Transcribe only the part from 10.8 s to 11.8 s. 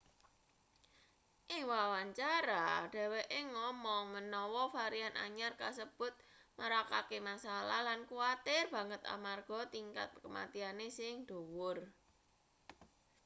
sing dhuwur